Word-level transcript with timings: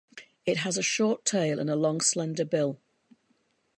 It 0.47 0.57
has 0.57 0.79
a 0.79 0.81
short 0.81 1.25
tail 1.25 1.59
and 1.59 1.69
a 1.69 1.75
long 1.75 2.01
slender 2.01 2.43
bill. 2.43 2.79